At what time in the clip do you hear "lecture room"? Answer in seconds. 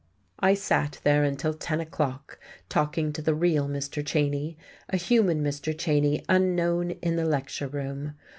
7.25-8.15